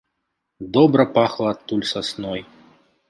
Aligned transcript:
Добра 0.77 1.05
пахла 1.17 1.47
адтуль 1.57 1.87
сасной. 1.93 2.47